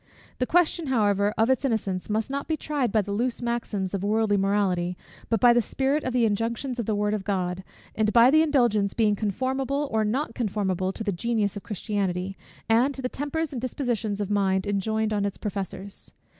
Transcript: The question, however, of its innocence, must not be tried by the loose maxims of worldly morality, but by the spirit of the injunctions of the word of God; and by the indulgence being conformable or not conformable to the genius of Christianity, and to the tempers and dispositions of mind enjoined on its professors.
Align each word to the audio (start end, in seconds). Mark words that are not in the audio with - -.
The 0.39 0.47
question, 0.47 0.87
however, 0.87 1.31
of 1.37 1.51
its 1.51 1.63
innocence, 1.63 2.09
must 2.09 2.31
not 2.31 2.47
be 2.47 2.57
tried 2.57 2.91
by 2.91 3.03
the 3.03 3.11
loose 3.11 3.39
maxims 3.39 3.93
of 3.93 4.03
worldly 4.03 4.35
morality, 4.35 4.97
but 5.29 5.39
by 5.39 5.53
the 5.53 5.61
spirit 5.61 6.03
of 6.03 6.11
the 6.11 6.25
injunctions 6.25 6.79
of 6.79 6.87
the 6.87 6.95
word 6.95 7.13
of 7.13 7.23
God; 7.23 7.63
and 7.93 8.11
by 8.11 8.31
the 8.31 8.41
indulgence 8.41 8.95
being 8.95 9.15
conformable 9.15 9.87
or 9.91 10.03
not 10.03 10.33
conformable 10.33 10.91
to 10.91 11.03
the 11.03 11.11
genius 11.11 11.55
of 11.55 11.61
Christianity, 11.61 12.35
and 12.67 12.95
to 12.95 13.03
the 13.03 13.09
tempers 13.09 13.51
and 13.53 13.61
dispositions 13.61 14.19
of 14.19 14.31
mind 14.31 14.65
enjoined 14.65 15.13
on 15.13 15.23
its 15.23 15.37
professors. 15.37 16.11